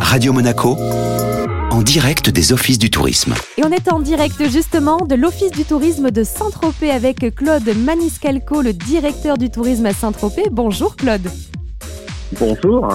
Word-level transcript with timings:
Radio 0.00 0.32
Monaco, 0.32 0.76
en 1.70 1.82
direct 1.82 2.30
des 2.30 2.52
offices 2.52 2.78
du 2.78 2.88
tourisme. 2.90 3.34
Et 3.56 3.64
on 3.64 3.70
est 3.70 3.92
en 3.92 3.98
direct 3.98 4.48
justement 4.48 4.98
de 4.98 5.16
l'Office 5.16 5.50
du 5.50 5.64
tourisme 5.64 6.12
de 6.12 6.22
Saint-Tropez 6.22 6.90
avec 6.90 7.34
Claude 7.34 7.68
Maniscalco, 7.84 8.62
le 8.62 8.72
directeur 8.72 9.36
du 9.36 9.50
tourisme 9.50 9.86
à 9.86 9.92
Saint-Tropez. 9.92 10.50
Bonjour 10.52 10.94
Claude. 10.94 11.28
Bonjour. 12.38 12.88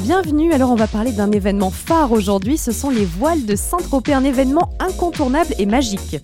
Bienvenue, 0.00 0.52
alors 0.52 0.72
on 0.72 0.76
va 0.76 0.88
parler 0.88 1.12
d'un 1.12 1.30
événement 1.30 1.70
phare 1.70 2.10
aujourd'hui, 2.10 2.58
ce 2.58 2.72
sont 2.72 2.90
les 2.90 3.04
voiles 3.04 3.46
de 3.46 3.54
Saint-Tropez, 3.54 4.12
un 4.12 4.24
événement 4.24 4.70
incontournable 4.80 5.54
et 5.58 5.66
magique. 5.66 6.18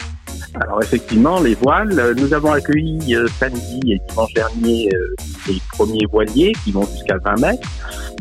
Alors 0.61 0.83
effectivement, 0.83 1.41
les 1.41 1.55
voiles, 1.55 1.99
euh, 1.99 2.15
nous 2.15 2.35
avons 2.35 2.53
accueilli 2.53 3.15
euh, 3.15 3.27
samedi 3.39 3.81
et 3.87 4.01
dimanche 4.09 4.35
dernier 4.35 4.91
euh, 4.95 5.15
les 5.49 5.61
premiers 5.73 6.07
voiliers 6.11 6.53
qui 6.63 6.73
vont 6.73 6.87
jusqu'à 6.87 7.17
20 7.19 7.41
mètres. 7.41 7.69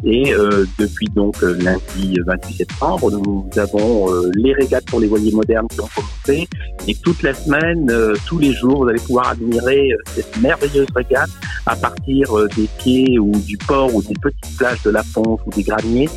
Et 0.03 0.33
depuis 0.79 1.05
donc 1.15 1.39
lundi 1.43 2.17
28 2.25 2.53
septembre, 2.55 3.11
nous 3.11 3.47
avons 3.57 4.11
les 4.33 4.51
régates 4.53 4.85
pour 4.85 4.99
les 4.99 5.05
voiliers 5.05 5.31
modernes 5.31 5.67
qui 5.67 5.79
ont 5.79 5.89
Et 6.29 6.95
toute 7.03 7.23
la 7.23 7.33
semaine, 7.33 7.91
tous 8.25 8.39
les 8.39 8.53
jours, 8.53 8.83
vous 8.83 8.89
allez 8.89 8.99
pouvoir 8.99 9.29
admirer 9.29 9.91
cette 10.05 10.39
merveilleuse 10.41 10.87
régate 10.95 11.29
à 11.65 11.75
partir 11.75 12.31
des 12.55 12.67
quais 12.83 13.17
ou 13.19 13.31
du 13.31 13.57
port 13.57 13.93
ou 13.93 14.01
des 14.01 14.13
petites 14.21 14.57
plages 14.57 14.81
de 14.83 14.91
la 14.91 15.03
Ponce 15.13 15.39
ou 15.45 15.49
des 15.51 15.63
Graniers 15.63 16.09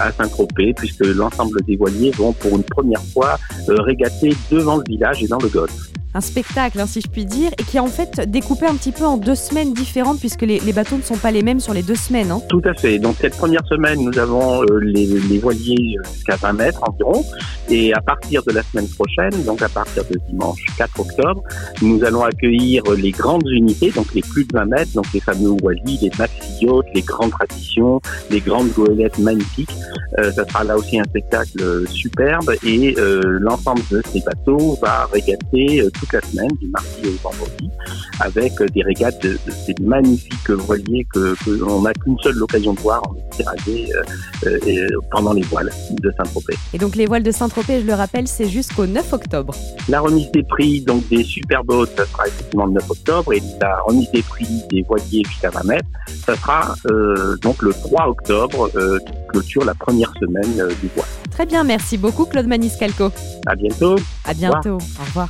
à 0.00 0.12
Saint-Tropez, 0.12 0.74
puisque 0.74 1.04
l'ensemble 1.04 1.60
des 1.62 1.76
voiliers 1.76 2.10
vont 2.12 2.32
pour 2.32 2.56
une 2.56 2.64
première 2.64 3.02
fois 3.12 3.38
régater 3.68 4.34
devant 4.50 4.78
le 4.78 4.84
village 4.88 5.22
et 5.22 5.28
dans 5.28 5.38
le 5.38 5.48
Golfe 5.48 5.90
un 6.18 6.20
spectacle, 6.20 6.80
hein, 6.80 6.86
si 6.86 7.00
je 7.00 7.08
puis 7.08 7.24
dire, 7.24 7.52
et 7.58 7.62
qui 7.62 7.76
est 7.76 7.80
en 7.80 7.86
fait 7.86 8.28
découpé 8.28 8.66
un 8.66 8.74
petit 8.74 8.90
peu 8.90 9.04
en 9.04 9.16
deux 9.16 9.36
semaines 9.36 9.72
différentes, 9.72 10.18
puisque 10.18 10.42
les, 10.42 10.72
bateaux 10.72 10.96
ne 10.96 11.02
sont 11.02 11.16
pas 11.16 11.30
les 11.30 11.44
mêmes 11.44 11.60
sur 11.60 11.72
les 11.72 11.82
deux 11.82 11.94
semaines. 11.94 12.32
Hein. 12.32 12.40
Tout 12.48 12.62
à 12.64 12.74
fait. 12.74 12.98
Donc 12.98 13.16
cette 13.20 13.36
première 13.36 13.64
semaine, 13.66 14.00
nous 14.02 14.18
avons 14.18 14.62
euh, 14.64 14.80
les, 14.80 15.38
voiliers 15.38 15.96
euh, 15.96 16.08
jusqu'à 16.12 16.34
20 16.34 16.52
mètres 16.54 16.80
environ, 16.82 17.24
et 17.68 17.94
à 17.94 18.00
partir 18.00 18.42
de 18.42 18.52
la 18.52 18.62
semaine 18.64 18.88
prochaine, 18.88 19.44
donc 19.44 19.62
à 19.62 19.68
partir 19.68 20.02
de 20.10 20.18
dimanche 20.28 20.58
4 20.76 21.00
octobre, 21.00 21.42
nous 21.82 22.02
allons 22.02 22.24
accueillir 22.24 22.82
les 22.96 23.12
grandes 23.12 23.48
unités, 23.48 23.92
donc 23.92 24.12
les 24.14 24.22
plus 24.22 24.44
de 24.44 24.52
20 24.54 24.64
mètres, 24.64 24.92
donc 24.94 25.06
les 25.14 25.20
fameux 25.20 25.54
voiliers, 25.62 25.98
les 26.02 26.10
maxi 26.18 26.64
yachts, 26.64 26.88
les 26.94 27.02
grandes 27.02 27.30
traditions, 27.30 28.00
les 28.30 28.40
grandes 28.40 28.72
goélettes 28.72 29.18
magnifiques. 29.18 29.70
Euh, 30.18 30.32
ça 30.32 30.44
sera 30.48 30.64
là 30.64 30.76
aussi 30.76 30.98
un 30.98 31.04
spectacle 31.04 31.86
superbe, 31.88 32.50
et 32.64 32.96
l'ensemble 33.22 33.82
de 33.92 34.02
ces 34.12 34.20
bateaux 34.20 34.76
va 34.82 35.08
régater 35.12 35.84
toute 36.08 36.22
la 36.22 36.28
semaine, 36.28 36.50
du 36.60 36.68
mardi 36.68 36.88
au 37.06 37.28
vendredi, 37.28 37.70
avec 38.20 38.52
des 38.72 38.82
régates 38.82 39.22
de, 39.22 39.38
ces 39.66 39.74
magnifiques 39.80 40.50
voiliers 40.50 41.06
que 41.12 41.34
qu'on 41.44 41.82
n'a 41.82 41.92
qu'une 41.94 42.18
seule 42.20 42.42
occasion 42.42 42.74
de 42.74 42.80
voir 42.80 43.02
en 43.08 43.12
Méditerranée 43.12 43.88
euh, 44.46 44.58
euh, 44.66 44.88
pendant 45.10 45.32
les 45.32 45.42
voiles 45.42 45.70
de 45.90 46.12
Saint-Tropez. 46.16 46.54
Et 46.72 46.78
donc 46.78 46.96
les 46.96 47.06
voiles 47.06 47.22
de 47.22 47.30
Saint-Tropez, 47.30 47.80
je 47.80 47.86
le 47.86 47.94
rappelle, 47.94 48.26
c'est 48.26 48.48
jusqu'au 48.48 48.86
9 48.86 49.12
octobre. 49.12 49.54
La 49.88 50.00
remise 50.00 50.30
des 50.32 50.42
prix 50.42 50.80
donc 50.80 51.06
des 51.08 51.24
super 51.24 51.64
boats, 51.64 51.86
ça 51.96 52.06
sera 52.06 52.26
effectivement 52.26 52.66
le 52.66 52.72
9 52.72 52.90
octobre, 52.90 53.32
et 53.32 53.42
la 53.60 53.80
remise 53.82 54.10
des 54.10 54.22
prix 54.22 54.62
des 54.70 54.82
voiliers 54.82 55.22
jusqu'à 55.26 55.50
20 55.50 55.64
mètres, 55.64 55.88
ça 56.26 56.36
sera 56.36 56.74
euh, 56.90 57.36
donc 57.42 57.62
le 57.62 57.72
3 57.72 58.08
octobre, 58.08 58.70
qui 59.06 59.12
clôture 59.28 59.64
la 59.64 59.74
première 59.74 60.12
semaine 60.20 60.68
du 60.80 60.88
voile. 60.94 61.08
Très 61.30 61.46
bien, 61.46 61.64
merci 61.64 61.98
beaucoup 61.98 62.24
Claude 62.24 62.46
Maniscalco. 62.46 63.10
À 63.46 63.54
bientôt. 63.54 63.96
À 64.24 64.34
bientôt. 64.34 64.78
Au 64.78 65.04
revoir. 65.04 65.28